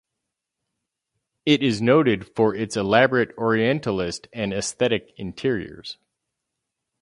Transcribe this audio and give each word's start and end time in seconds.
It 1.45 1.61
is 1.61 1.79
noted 1.79 2.35
for 2.35 2.55
its 2.55 2.75
elaborate 2.75 3.37
Orientalist 3.37 4.27
and 4.33 4.51
aesthetic 4.51 5.13
interiors. 5.17 5.99